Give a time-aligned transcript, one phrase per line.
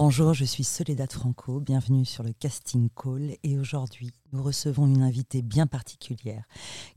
[0.00, 5.02] Bonjour, je suis Soledad Franco, bienvenue sur le Casting Call et aujourd'hui nous recevons une
[5.02, 6.44] invitée bien particulière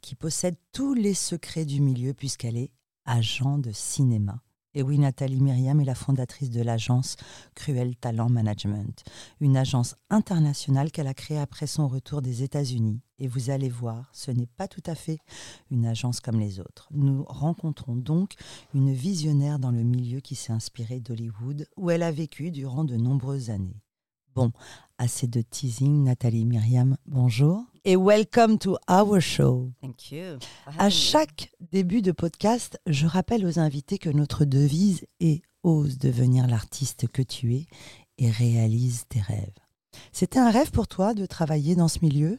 [0.02, 2.70] qui possède tous les secrets du milieu puisqu'elle est
[3.05, 4.43] agent de cinéma.
[4.73, 7.17] Et oui, Nathalie Myriam est la fondatrice de l'agence
[7.55, 9.03] Cruel Talent Management,
[9.41, 13.02] une agence internationale qu'elle a créée après son retour des États-Unis.
[13.20, 15.20] Et vous allez voir, ce n'est pas tout à fait
[15.71, 16.88] une agence comme les autres.
[16.91, 18.35] Nous rencontrons donc
[18.73, 22.95] une visionnaire dans le milieu qui s'est inspirée d'Hollywood, où elle a vécu durant de
[22.95, 23.81] nombreuses années.
[24.34, 24.53] Bon,
[25.02, 29.71] assez de teasing, Nathalie Myriam, bonjour et welcome to our show.
[29.82, 30.38] Thank you.
[30.77, 36.46] À chaque début de podcast, je rappelle aux invités que notre devise est ose devenir
[36.46, 37.66] l'artiste que tu es
[38.20, 39.58] et réalise tes rêves.
[40.12, 42.38] C'était un rêve pour toi de travailler dans ce milieu?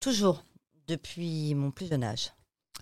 [0.00, 0.42] Toujours,
[0.86, 2.32] depuis mon plus jeune âge.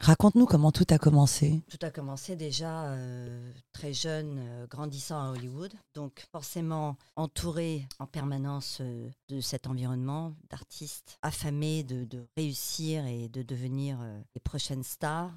[0.01, 1.61] Raconte-nous comment tout a commencé.
[1.69, 5.73] Tout a commencé déjà euh, très jeune, euh, grandissant à Hollywood.
[5.95, 13.29] Donc forcément entouré en permanence euh, de cet environnement d'artistes affamés de, de, réussir et
[13.29, 13.99] de devenir
[14.35, 15.33] les prochaines stars.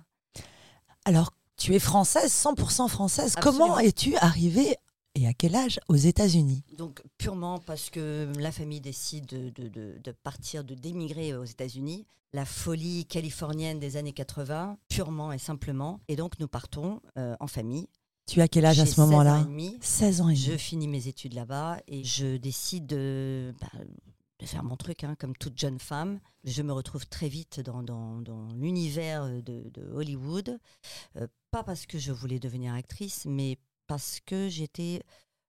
[1.06, 3.34] Alors, tu es française, 100% française.
[3.36, 3.68] Absolument.
[3.68, 4.78] Comment es-tu arrivée
[5.22, 6.64] et à quel âge aux États-Unis?
[6.78, 11.46] Donc purement parce que la famille décide de, de, de, de partir, de d'émigrer aux
[11.46, 12.06] États-Unis.
[12.34, 16.00] La folie californienne des années 80, purement et simplement.
[16.08, 17.88] Et donc nous partons euh, en famille.
[18.28, 19.46] Tu as quel âge à ce moment-là?
[19.82, 20.46] 16 ans et demi.
[20.46, 23.68] Je finis mes études là-bas et je décide de, bah,
[24.40, 26.20] de faire mon truc, hein, comme toute jeune femme.
[26.44, 30.60] Je me retrouve très vite dans, dans, dans l'univers de, de, Hollywood.
[31.18, 33.58] Euh, pas parce que je voulais devenir actrice, mais
[33.92, 35.04] parce que j'étais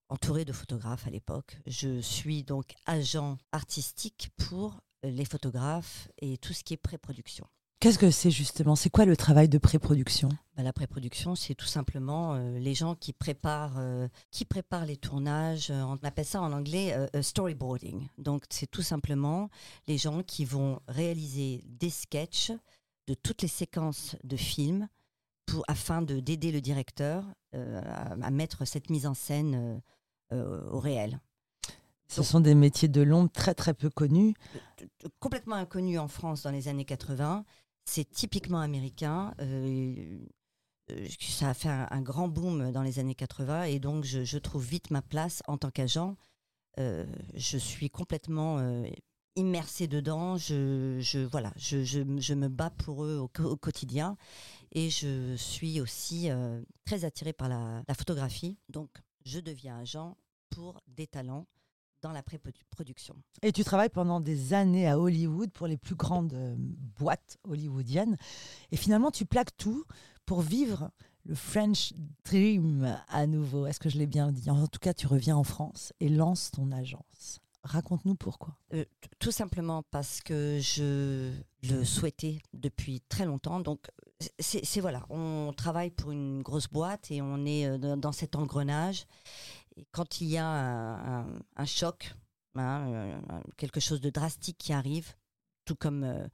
[0.08, 1.58] entourée de photographes à l'époque.
[1.68, 7.46] Je suis donc agent artistique pour les photographes et tout ce qui est pré-production.
[7.78, 8.74] Qu'est-ce que c'est justement?
[8.74, 10.28] C'est quoi le travail de pré-production?
[10.56, 14.96] Bah, La pré-production, c'est tout simplement euh, les gens qui préparent, euh, qui préparent les
[14.96, 15.70] tournages.
[15.70, 18.08] Euh, on appelle ça en anglais storyboarding.
[18.18, 19.50] Donc, c'est tout simplement
[19.86, 22.50] les gens qui vont réaliser des sketchs
[23.06, 24.88] de toutes les séquences de films
[25.46, 29.78] pour, afin de d'aider le directeur euh, à, à, mettre cette mise en scène euh,
[30.32, 31.20] euh, au réel.
[32.08, 34.34] Ce Donc, sont des métiers de l'ombre très très peu connus.
[35.20, 37.44] Complètement inconnus en France dans les années 80.
[37.84, 39.34] C'est typiquement américain.
[41.18, 44.38] Ça a fait un, un, grand boom dans les années 80 et donc je, je
[44.38, 46.16] trouve vite ma place en tant qu'agent.
[46.78, 47.04] Euh,
[47.34, 48.84] je suis complètement euh,
[49.36, 50.36] immersée dedans.
[50.36, 54.16] Je, voilà, je, je, me bats pour eux au, quotidien
[54.72, 58.56] et je suis aussi euh, très attirée par la, la, photographie.
[58.68, 58.90] Donc,
[59.24, 60.16] je deviens agent
[60.50, 61.46] pour des talents
[62.02, 63.14] dans la pré-production.
[63.42, 68.16] Et tu travailles pendant des années à Hollywood pour les plus grandes euh, boîtes hollywoodiennes.
[68.72, 69.84] Et finalement, tu plaques tout
[70.26, 70.90] pour vivre
[71.24, 71.94] le French
[72.24, 73.66] Dream à nouveau.
[73.66, 74.50] Est-ce que je l'ai bien dit?
[74.50, 77.41] En tout cas, tu reviens en France et lances ton agence.
[77.64, 78.56] Raconte-nous pourquoi.
[78.74, 78.84] Euh,
[79.20, 83.60] tout simplement parce que je le souhaitais depuis très longtemps.
[83.60, 83.86] Donc,
[84.40, 89.06] c'est voilà, on travaille pour une grosse boîte et on est euh, dans cet engrenage.
[89.76, 91.24] Et quand il y a
[91.56, 92.14] un, choc,
[92.56, 93.20] hein, euh,
[93.56, 95.14] quelque chose de drastique qui arrive,
[95.64, 96.28] tout comme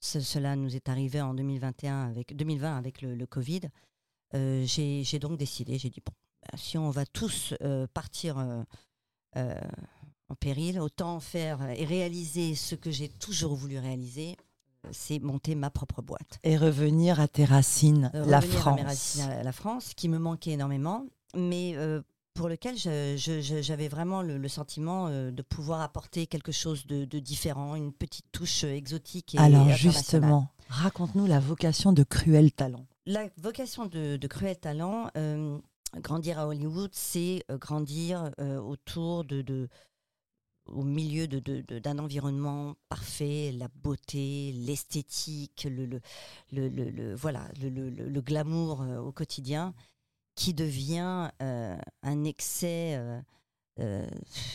[0.00, 3.62] ce, cela nous est arrivé en 2021 avec 2020 avec le, Covid,
[4.32, 6.12] j'ai donc décidé, j'ai dit bon,
[6.42, 7.54] ben, si on va tous
[7.94, 8.36] partir
[10.28, 14.36] en péril, autant faire et réaliser ce que j'ai toujours voulu réaliser,
[14.92, 16.38] c'est monter ma propre boîte.
[16.42, 18.80] Et revenir à tes racines, euh, la France.
[18.80, 22.02] À racines, à la France, qui me manquait énormément, mais euh,
[22.34, 27.18] pour lequel j'avais vraiment le, le sentiment euh, de pouvoir apporter quelque chose de, de,
[27.18, 29.34] différent, une petite touche exotique.
[29.34, 32.86] Et Alors justement, raconte-nous la vocation de Cruel Talent.
[33.06, 35.10] La vocation de, de Cruel Talent,
[35.96, 39.68] grandir à Hollywood, c'est grandir autour de, de
[40.66, 46.00] au milieu d'un de, de, de, environnement parfait, la beauté, l'esthétique, le, le,
[46.52, 49.74] le, le, voilà, le, glamour euh, au quotidien,
[50.34, 53.20] qui devient euh, un excès, euh,
[53.80, 54.06] euh,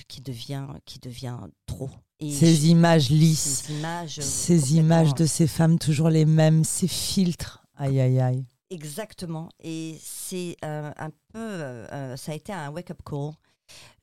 [0.07, 1.89] qui, devient, qui devient trop.
[2.19, 6.63] Et ces je, images lisses, ces images, ces images de ces femmes toujours les mêmes,
[6.63, 8.45] ces filtres, aïe aïe aïe.
[8.69, 9.49] Exactement.
[9.63, 11.85] Et c'est un peu,
[12.17, 13.31] ça a été un wake-up call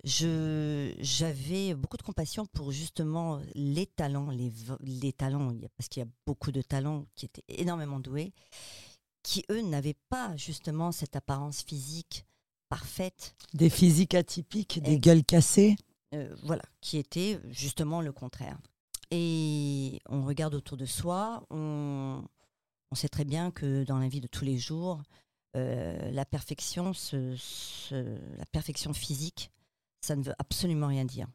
[0.05, 6.09] j'avais beaucoup de compassion pour justement les talents, les, les talents, parce qu'il y a
[6.27, 8.33] beaucoup de talents qui étaient énormément doués,
[9.23, 12.25] qui eux n'avaient pas justement cette apparence physique
[12.69, 13.35] parfaite.
[13.55, 15.77] Des physiques atypiques, des gueules cassées.
[16.15, 18.59] Euh, voilà, qui étaient justement le contraire.
[19.11, 22.25] Et on regarde autour de soi, on,
[22.91, 25.03] on sait très bien que dans la vie de tous les jours,
[25.57, 26.93] euh, la perfection,
[27.91, 29.51] la perfection physique,
[30.07, 31.27] ça ne veut absolument rien dire.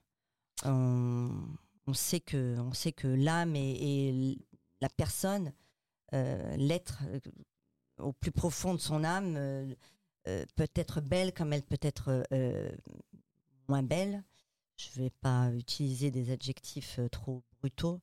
[0.63, 2.55] On, sait que,
[3.03, 4.37] l'âme et,
[4.79, 5.53] la personne,
[6.13, 7.19] euh, l'être euh,
[7.99, 9.75] au plus profond de son âme,
[10.55, 12.25] peut être belle comme elle peut être
[13.67, 14.23] moins belle.
[14.77, 17.99] Je ne vais pas utiliser des adjectifs trop brutaux,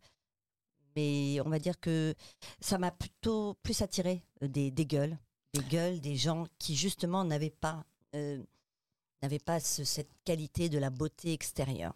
[0.94, 2.14] mais on va dire que
[2.60, 5.18] ça m'a plutôt plus attiré des gueules,
[5.54, 7.84] des gueules, des gens qui justement n'avaient pas,
[9.22, 11.94] n'avaient pas cette qualité de la beauté extérieure.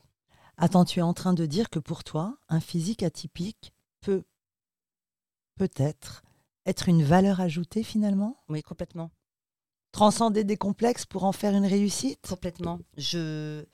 [0.57, 4.25] Attends, tu es en train de dire que pour toi, un physique atypique peut
[5.57, 6.23] peut-être
[6.67, 8.37] être une valeur ajoutée finalement?
[8.49, 9.11] Oui, complètement.
[9.93, 12.27] Transcender des complexes pour en faire une réussite?
[12.29, 12.81] Complètement.
[12.97, 13.65] Je,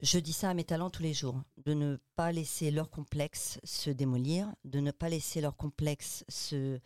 [0.00, 3.58] je dis ça à mes talents tous les jours, de ne pas laisser leurs complexes
[3.64, 6.78] se démolir, de ne pas laisser leurs complexes se,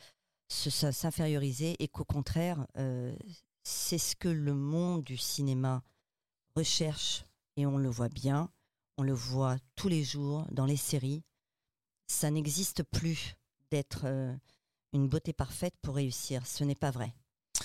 [0.49, 3.15] s'inférioriser et qu'au contraire, euh,
[3.63, 5.83] c'est ce que le monde du cinéma
[6.57, 7.25] recherche
[7.57, 8.51] et on le voit bien,
[8.97, 11.23] on le voit tous les jours dans les séries.
[12.07, 13.37] Ça n'existe plus
[13.71, 14.35] d'être euh,
[14.93, 17.15] une beauté parfaite pour réussir, ce n'est pas vrai.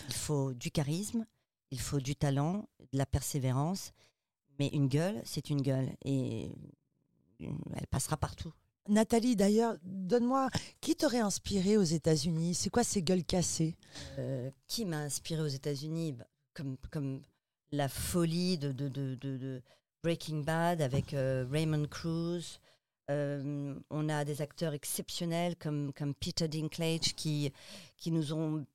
[0.08, 1.26] Il faut du charisme,
[1.72, 3.92] il faut du talent, de la persévérance,
[4.60, 6.52] mais une gueule, c'est une gueule et
[7.40, 8.54] elle passera partout.
[8.90, 10.50] Nathalie, d'ailleurs, donne-moi,
[10.82, 12.56] qui t'aurait inspiré aux États-Unis?
[12.56, 13.76] C'est quoi ces gueules cassées?
[14.18, 16.14] Euh, Qui m'a inspiré aux États-Unis?
[16.14, 16.26] Bah,
[16.92, 17.22] comme,
[17.72, 19.62] la folie de,
[20.04, 22.60] Breaking Bad avec euh, Raymond Cruz.
[23.10, 27.52] Euh, on a des acteurs exceptionnels comme, Peter Dinklage qui,
[28.06, 28.66] nous ont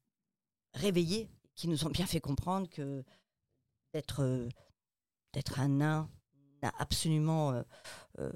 [0.74, 3.02] réveillés, qui nous ont bien fait comprendre que
[3.92, 4.20] d'être
[5.60, 6.08] un nain
[6.62, 7.62] n'a absolument, euh,
[8.18, 8.32] euh,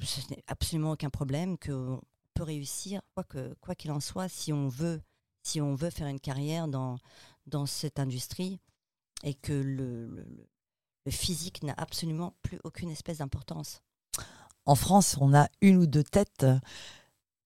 [0.00, 2.00] ce n'est absolument aucun problème, qu'on
[2.34, 5.00] peut réussir, quoi que quoi qu'il en soit, si on veut,
[5.42, 6.98] si on veut faire une carrière dans
[7.46, 8.60] dans cette industrie,
[9.22, 10.06] et que le,
[11.04, 13.80] le, physique n'a absolument plus aucune espèce d'importance.
[14.64, 16.44] En France, on a une ou deux têtes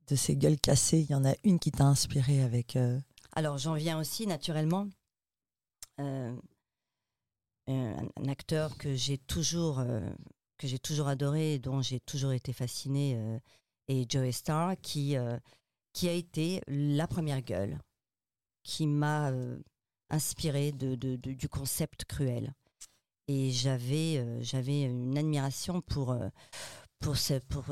[0.08, 1.00] de ces gueules cassées.
[1.00, 2.76] Il y en a une qui t'a inspiré avec.
[2.76, 2.98] Euh,
[3.32, 4.88] Alors j'en viens aussi naturellement
[7.72, 10.00] un, acteur que j'ai toujours, euh,
[10.58, 13.38] que j'ai toujours adoré et dont j'ai toujours été fascinée euh,
[13.88, 15.38] est Joey Starr, qui, euh,
[15.92, 17.78] qui a été la première gueule
[18.62, 19.32] qui m'a
[20.10, 22.52] inspiré de, du concept cruel.
[23.26, 26.14] Et j'avais j'avais une admiration pour,
[26.98, 27.64] pour, ce, pour,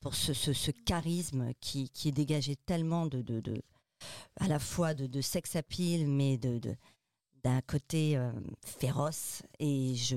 [0.00, 3.62] pour ce, ce, charisme qui, qui dégageait tellement de, de,
[4.40, 6.74] à la fois de, de sex appeal, mais de,
[7.44, 8.32] d'un côté euh,
[8.64, 10.16] féroce et je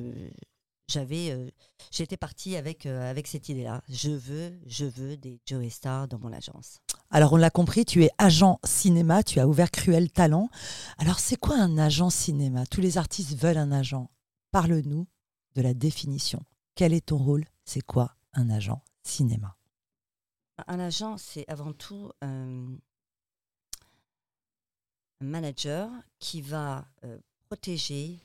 [0.87, 1.49] j'avais euh,
[1.91, 6.07] j'étais partie avec euh, avec cette idée là je veux je veux des Joe Stars
[6.07, 6.79] dans mon agence.
[7.11, 10.49] Alors on l'a compris tu es agent cinéma tu as ouvert Cruel Talent.
[10.97, 12.65] Alors c'est quoi un agent cinéma?
[12.65, 14.09] Tous les artistes veulent un agent.
[14.51, 15.07] Parle-nous
[15.55, 16.41] de la définition.
[16.75, 17.45] Quel est ton rôle?
[17.65, 19.57] C'est quoi un agent cinéma?
[20.67, 22.09] Un agent c'est avant tout
[25.21, 28.19] un manager qui va euh, protéger,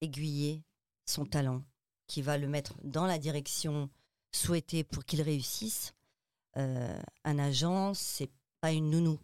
[0.00, 0.62] aiguiller
[1.04, 1.62] son talent,
[2.06, 3.90] qui va le mettre dans la direction
[4.32, 5.94] souhaitée pour qu'il réussisse.
[6.56, 8.30] Euh, un agent, c'est
[8.60, 9.18] pas une nounou.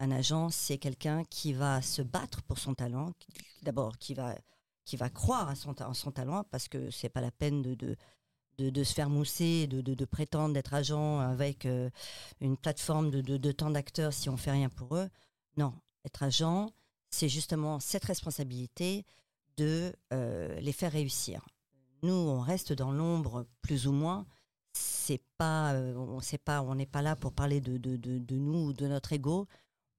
[0.00, 3.12] Un agent, c'est quelqu'un qui va se battre pour son talent.
[3.62, 4.34] D'abord, qui va,
[4.84, 5.72] qui va croire à son,
[6.12, 7.96] talent, parce que c'est pas la peine de, de,
[8.70, 11.90] de, se faire mousser, de, de prétendre d'être agent avec euh,
[12.40, 15.08] une plateforme de, de, temps d'acteurs si on fait rien pour eux.
[15.56, 15.72] Non,
[16.04, 16.70] être agent,
[17.10, 19.04] c'est justement cette responsabilité
[19.56, 21.46] de euh, les faire réussir.
[22.02, 24.26] Nous, on reste dans l'ombre plus ou moins.
[24.72, 28.36] C'est pas, euh, on sait pas, on n'est pas là pour parler de, de, de,
[28.36, 29.46] nous ou de notre ego.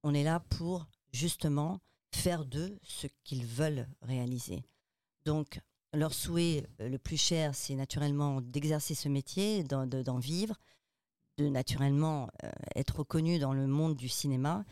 [0.02, 1.80] On est là pour justement
[2.12, 4.62] faire d'eux ce qu'ils veulent réaliser.
[5.24, 5.60] Donc,
[5.94, 10.56] leur souhait euh, le plus cher, c'est naturellement d'exercer ce métier, d'en vivre,
[11.38, 12.28] de naturellement
[12.74, 14.64] être reconnu dans le monde du cinéma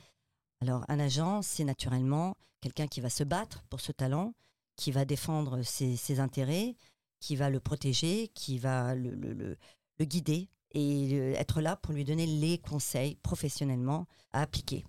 [0.65, 4.33] alors, un agent, c'est naturellement quelqu'un qui va se battre pour ce talent,
[4.77, 6.75] qui va défendre ses, intérêts,
[7.21, 9.59] qui va le protéger, qui va le,
[10.01, 14.87] guider et être là pour lui donner les conseils professionnellement à appliquer.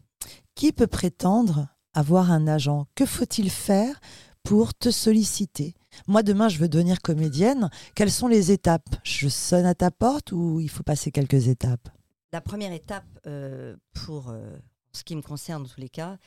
[0.55, 2.87] Qui peut prétendre avoir un agent?
[2.95, 3.99] Que faut-il faire
[4.43, 5.75] pour te solliciter?
[6.07, 7.69] Moi, demain, je veux devenir comédienne.
[7.95, 8.95] Quelles sont les étapes?
[9.03, 11.89] Je sonne à ta porte ou il faut passer quelques étapes?
[12.31, 14.57] La première étape, euh, pour euh,
[14.95, 16.17] ce qui me concerne dans tous les cas,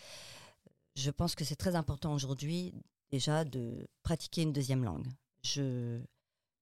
[0.95, 2.75] je pense que c'est très important aujourd'hui
[3.11, 5.07] déjà de pratiquer une deuxième langue.
[5.43, 6.01] Je,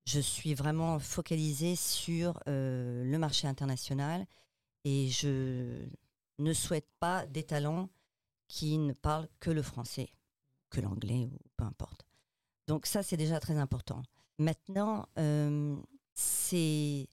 [0.04, 4.26] je suis vraiment focalisée sur euh, le marché international
[4.84, 5.84] et je
[6.38, 7.88] ne souhaite pas des talents
[8.48, 10.08] qui ne parlent que le français,
[10.70, 12.06] que l'anglais ou peu importe.
[12.68, 14.02] Donc ça, c'est déjà très important.
[14.38, 15.76] Maintenant, euh,
[16.14, 17.08] c'est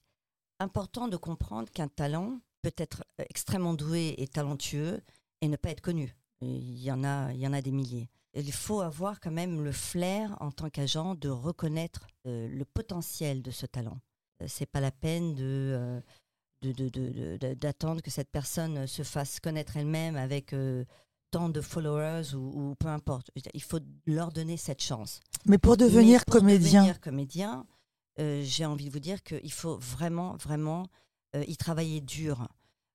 [0.60, 5.02] important de comprendre qu'un talent peut être extrêmement doué et talentueux
[5.42, 6.16] et ne pas être connu.
[6.40, 8.08] Il y en a, il y en a des milliers.
[8.32, 13.42] Il faut avoir quand même le flair en tant qu'agent de reconnaître euh, le potentiel
[13.42, 13.98] de ce talent.
[14.42, 16.02] Euh, c'est pas la peine de
[17.60, 20.54] d'attendre que cette personne se fasse connaître elle-même avec
[21.30, 23.30] tant de followers ou, peu importe.
[23.52, 25.20] Il faut leur donner cette chance.
[25.44, 27.66] Mais pour devenir comédien, devenir comédien
[28.16, 30.86] j'ai envie de vous dire qu'il faut vraiment, vraiment
[31.46, 32.48] y travailler dur.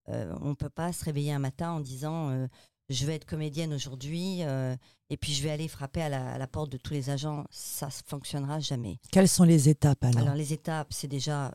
[0.08, 2.48] on ne peut pas se réveiller un matin en disant
[2.90, 6.78] je vais être comédienne aujourd'hui et puis je vais aller frapper à la, porte de
[6.78, 7.46] tous les agents.
[7.52, 9.00] Ça ne fonctionnera jamais.
[9.12, 10.22] Quelles sont les étapes alors?
[10.22, 11.54] Alors les étapes, c'est déjà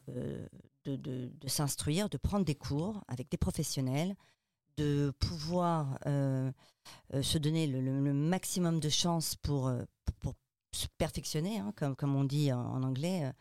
[0.84, 4.14] de, s'instruire, de prendre des cours avec des professionnels,
[4.76, 9.72] de pouvoir se donner le, maximum de chances pour,
[10.20, 10.34] pour,
[10.72, 13.32] se perfectionner, hein, comme, comme on dit en anglais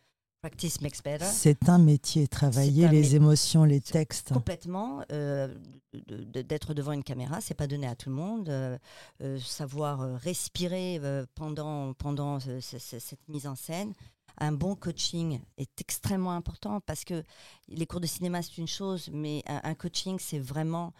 [0.43, 1.23] Practice makes better.
[1.23, 4.33] C'est un métier, travailler les émotions, les textes.
[4.33, 5.01] Complètement.
[5.13, 5.47] Euh,
[5.93, 8.50] d'être devant une caméra, c'est pas donné à tout le monde.
[8.50, 8.77] Euh,
[9.21, 11.00] euh, savoir respirer
[11.35, 13.93] pendant, pendant cette mise en scène.
[14.38, 17.23] Un bon coaching est extrêmement important parce que
[17.69, 20.91] les cours de cinéma, c'est une chose, mais un, coaching, c'est vraiment.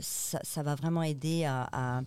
[0.00, 2.00] Ça, va vraiment aider à à,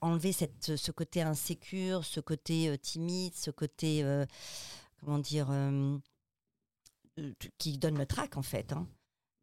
[0.00, 4.24] enlever cette, ce côté insécure, ce côté euh, timide, ce côté, euh,
[5.00, 5.98] comment dire, euh,
[7.58, 8.72] qui donne le trac en fait.
[8.72, 8.86] Hein.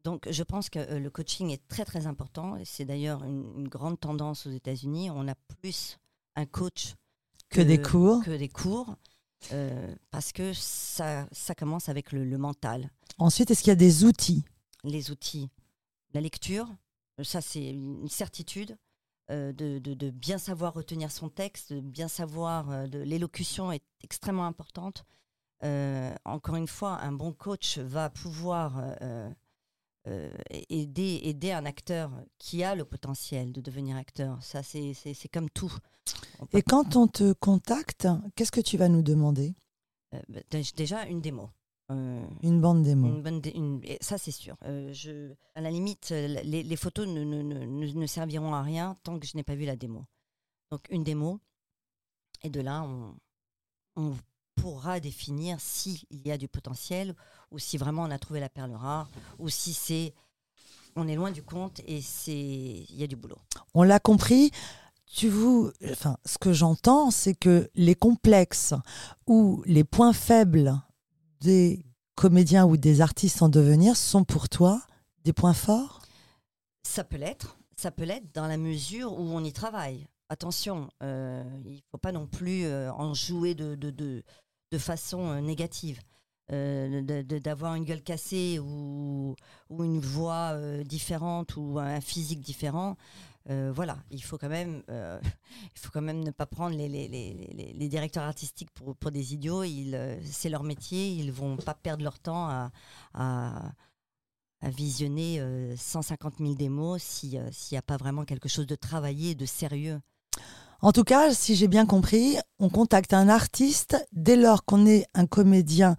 [0.04, 2.56] Donc je pense que le coaching est très très important.
[2.64, 5.10] C'est d'ailleurs une, grande tendance aux États-Unis.
[5.10, 5.98] On a plus
[6.34, 6.94] un coach
[7.50, 8.22] que, des cours.
[8.24, 8.96] Que des cours.
[10.10, 12.90] parce que ça, ça commence avec le, le mental.
[13.18, 14.44] Ensuite, est-ce qu'il y a des outils?
[14.82, 15.50] Les outils.
[16.14, 16.68] La lecture,
[17.22, 18.76] ça c'est une certitude.
[19.32, 24.46] Euh, de, bien savoir retenir son texte, de bien savoir, euh, de, l'élocution est extrêmement
[24.46, 25.06] importante.
[25.64, 28.82] Euh, encore une fois, un bon coach va pouvoir
[30.50, 34.42] aider, aider un acteur qui a le potentiel de devenir acteur.
[34.42, 34.94] Ça, c'est,
[35.32, 35.72] comme tout.
[36.52, 39.54] Et quand on te contacte, qu'est-ce que tu vas nous demander?
[40.10, 40.40] Bah,
[40.76, 41.48] Déjà, une démo.
[41.92, 43.22] Euh, une bande démo.
[44.00, 44.56] ça, c'est sûr.
[44.64, 49.26] Euh, je, à la limite, les, photos ne, ne, ne, serviront à rien tant que
[49.26, 50.04] je n'ai pas vu la démo.
[50.70, 51.40] Donc, une démo.
[52.42, 53.14] Et de là, on,
[53.96, 54.14] on
[54.56, 57.14] pourra définir s'il y a du potentiel
[57.50, 59.08] ou si vraiment on a trouvé la perle rare
[59.38, 60.14] ou si c'est
[60.94, 63.38] on est loin du compte et il y a du boulot.
[63.74, 64.50] On l'a compris.
[65.06, 68.74] Tu vous, enfin, ce que j'entends, c'est que les complexes
[69.26, 70.74] ou les points faibles
[71.42, 71.84] des
[72.14, 74.80] comédiens ou des artistes en devenir sont pour toi
[75.24, 76.00] des points forts?
[76.86, 77.58] Ça peut l'être.
[77.76, 80.06] Ça peut l'être dans la mesure où on y travaille.
[80.28, 85.28] Attention, euh, il ne faut pas non plus euh, en jouer de, de, de, façon
[85.28, 86.00] euh, négative.
[86.48, 89.34] d'avoir une gueule cassée ou,
[89.68, 92.96] ou une voix différente ou un physique différent,
[93.50, 95.18] euh, voilà, il faut quand même, euh,
[95.74, 99.62] il faut quand même ne pas prendre les, directeurs artistiques pour, des idiots.
[99.62, 102.70] Euh, c'est leur métier, ils vont pas perdre leur temps
[103.14, 103.72] à
[104.62, 105.42] visionner
[105.76, 110.00] 150 000 démos s'il n'y a pas vraiment quelque chose de travaillé, de sérieux.
[110.80, 115.06] En tout cas, si j'ai bien compris, on contacte un artiste dès lors qu'on est
[115.14, 115.96] un comédien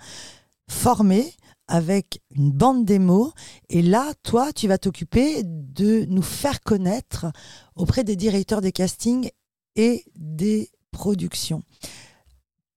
[0.69, 1.33] formé,
[1.67, 3.32] avec une bande démo.
[3.70, 7.27] Et là, toi, tu vas t'occuper de nous faire connaître
[7.75, 9.29] auprès des directeurs des castings
[9.75, 11.63] et des productions.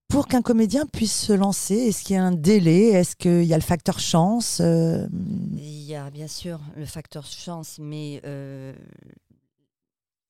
[0.09, 2.91] Pour qu'un comédien puisse se lancer, est-ce qu'il y a un délai?
[2.91, 5.07] Est-ce qu'il y a le facteur chance euh?
[5.53, 8.73] Il y a bien sûr le facteur chance, mais euh,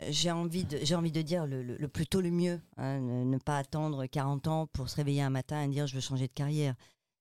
[0.08, 2.60] j'ai envie, de, envie de dire le, plus tôt le mieux.
[2.78, 6.00] Hein, ne, pas attendre 40 ans pour se réveiller un matin et dire je veux
[6.00, 6.74] changer de carrière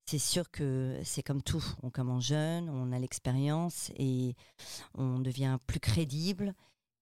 [0.06, 1.64] c'est sûr que c'est comme tout.
[1.82, 4.36] On commence jeune, on a l'expérience et
[4.94, 6.54] on devient plus crédible.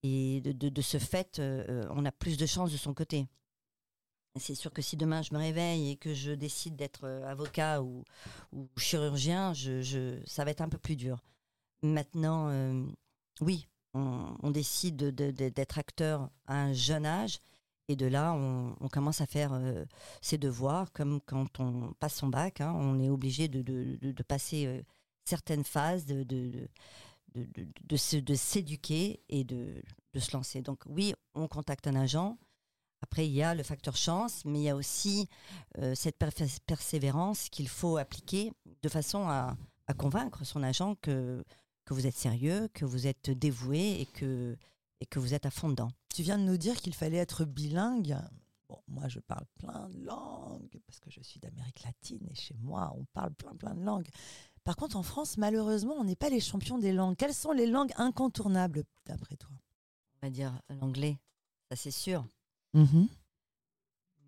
[0.03, 3.27] Et de, ce fait, euh, euh, on a plus de chances de son côté.
[4.37, 7.81] C'est sûr que si demain je me réveille et que je décide d'être euh, avocat
[7.81, 8.03] ou,
[8.77, 11.19] chirurgien, je, ça va être un peu plus dur.
[11.83, 12.49] Maintenant,
[13.41, 17.39] oui, on, décide d'être acteur à un jeune âge
[17.89, 19.83] Et de là, on, commence à faire euh,
[20.21, 22.61] ses devoirs, comme quand on passe son bac.
[22.61, 24.81] hein, on est obligé de, passer euh,
[25.25, 26.23] certaines phases, de,
[27.33, 29.83] de, s'éduquer et de,
[30.17, 30.61] se lancer.
[30.61, 32.37] Donc oui, on contacte un agent.
[33.01, 35.27] Après, il y a le facteur chance, mais il y a aussi
[35.77, 36.17] euh, cette
[36.65, 41.43] persévérance qu'il faut appliquer de façon à, à convaincre son agent que,
[41.85, 44.57] que vous êtes sérieux, que vous êtes dévoué et que,
[45.01, 45.91] et que vous êtes à fond dedans.
[46.13, 48.15] Tu viens de nous dire qu'il fallait être bilingue.
[48.69, 52.55] Bon, moi, je parle plein de langues parce que je suis d'Amérique latine et chez
[52.61, 54.07] moi, on parle plein, plein de langues.
[54.63, 57.15] Par contre, en France, malheureusement, on n'est pas les champions des langues.
[57.17, 59.49] Quelles sont les langues incontournables, d'après toi?
[60.21, 61.17] On va dire l'anglais,
[61.69, 62.25] ça c'est sûr.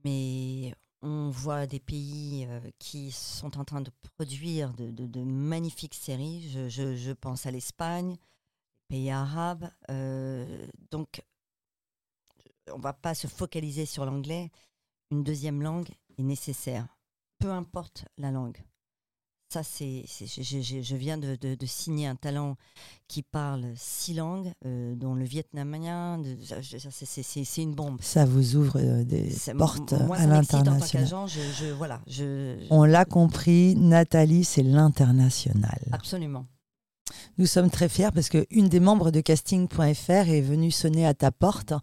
[0.04, 5.22] mais on voit des pays euh, qui sont en train de produire de, de- de
[5.24, 6.50] magnifiques séries.
[6.50, 9.70] Je, je- je pense à l'Espagne, les pays arabes.
[9.90, 11.22] euh, donc,
[12.74, 14.50] on va pas se focaliser sur l'anglais.
[15.12, 16.88] Une deuxième langue est nécessaire,
[17.40, 18.58] peu importe la langue.
[19.54, 22.58] Ça, c'est, c'est- je, je- viens de, de- de signer un talent
[23.08, 26.22] qui parle six langues, euh, dont le vietnamien.
[27.44, 28.02] c'est- une bombe.
[28.02, 30.90] Ça vous ouvre euh, des Ça- portes moi, à l'international.
[31.06, 31.28] qu'agent.
[31.28, 35.80] Je, je- voilà, je, je- On l'a compris, Nathalie, c'est l'international.
[35.92, 36.48] absolument.
[37.38, 41.32] Nous sommes très fiers parce qu'une des membres de casting.fr est venue sonner à ta
[41.32, 41.74] porte.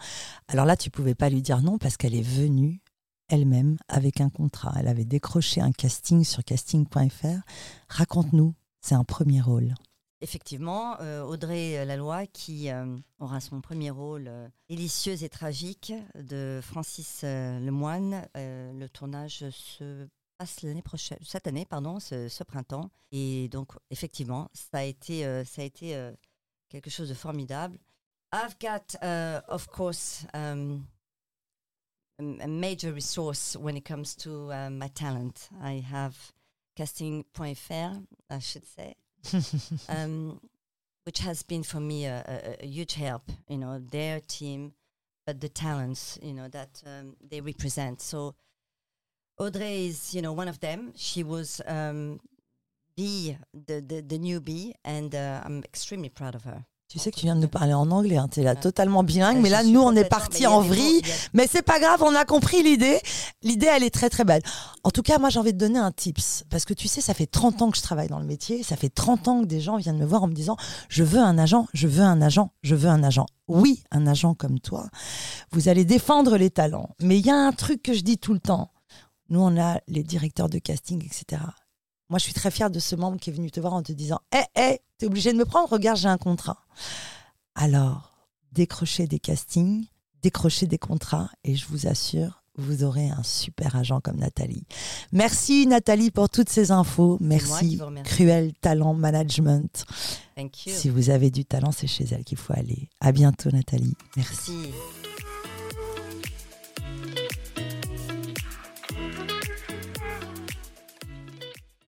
[0.49, 2.81] Alors là, tu pouvais pas lui dire non parce qu'elle est venue
[3.29, 4.73] elle-même avec un contrat.
[4.79, 7.43] Elle avait décroché un casting sur casting.fr.
[7.89, 9.75] Raconte-nous, c'est un premier rôle.
[10.23, 16.61] Effectivement, euh, Audrey Laloy qui euh, aura son premier rôle euh, délicieux et tragique de
[16.63, 18.27] Francis Lemoine.
[18.35, 20.07] Le tournage se
[20.43, 22.91] passe l'année prochaine, cette année, pardon, ce, ce printemps.
[23.13, 26.13] Et donc, effectivement, ça a été, euh, ça a été euh,
[26.69, 27.79] quelque chose de formidable.
[28.33, 30.87] I've got, uh, of course, um,
[32.19, 35.49] a major resource when it comes to uh, my talent.
[35.63, 36.17] I have
[36.75, 38.97] casting.fr, I should say.
[39.89, 40.41] um,
[41.05, 43.31] which has been for me a, a, a huge help.
[43.49, 44.73] You know, their team,
[45.25, 48.01] but the talents, you know, that um, they represent.
[48.01, 48.35] So
[49.39, 50.93] Audrey is, you know, one of them.
[50.97, 52.21] She was um,
[52.97, 56.65] the, the the the newbie, and uh, I'm extremely proud of her.
[56.93, 59.03] Tu sais que tu viens de nous parler en anglais, hein, tu es là totalement
[59.03, 61.01] bilingue, mais là, nous, on est parti en vrille.
[61.33, 63.01] Mais c'est pas grave, on a compris l'idée.
[63.43, 64.43] L'idée, elle est très très belle.
[64.85, 66.45] En tout cas, moi, j'ai envie de donner un tips.
[66.51, 68.63] Parce que tu sais, ça fait 30 ans que je travaille dans le métier.
[68.63, 70.59] Ça fait 30 ans que des gens viennent me voir en me disant
[70.91, 73.25] Je veux un agent, je veux un agent, je veux un agent.
[73.49, 74.89] Oui, un agent comme toi.
[75.51, 76.91] Vous allez défendre les talents.
[77.01, 78.71] Mais il y a un truc que je dis tout le temps.
[79.33, 81.43] Nous, on a les directeurs de casting, etc.
[82.11, 83.91] Moi, je suis très fière de ce membre qui est venu te voir en te
[83.91, 86.59] disant Hé, hé, t'es obligé de me prendre Regarde, j'ai un contrat.
[87.55, 89.87] Alors, décrochez des castings,
[90.21, 94.67] décrochez des contrats et je vous assure, vous aurez un super agent comme Nathalie.
[95.13, 97.17] Merci Nathalie pour toutes ces infos.
[97.23, 97.81] Merci.
[98.05, 99.87] Cruel Talent Management.
[100.37, 100.75] Thank you.
[100.77, 102.91] Si vous avez du talent, c'est chez elle qu'il faut aller.
[103.01, 103.97] À bientôt Nathalie.
[104.15, 104.53] Merci.
[104.53, 105.02] Merci.